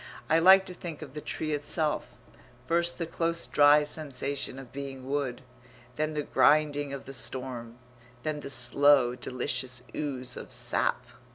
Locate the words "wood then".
5.07-6.15